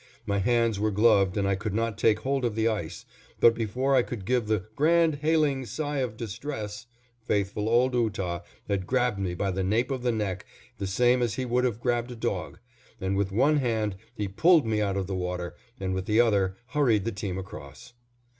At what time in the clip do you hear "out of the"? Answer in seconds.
14.81-15.13